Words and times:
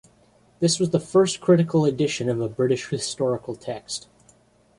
This 0.61 0.79
was 0.79 0.89
the 0.89 0.99
first 0.99 1.41
critical 1.41 1.85
edition 1.85 2.27
of 2.27 2.41
a 2.41 2.49
British 2.49 2.89
historical 2.89 3.53
text. 3.55 4.07